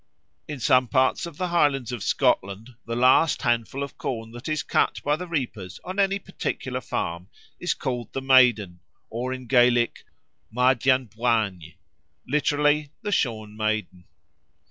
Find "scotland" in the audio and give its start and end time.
2.01-2.71